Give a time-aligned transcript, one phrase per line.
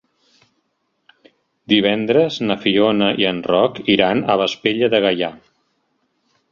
[1.73, 5.33] Divendres na Fiona i en Roc iran a Vespella de Gaià.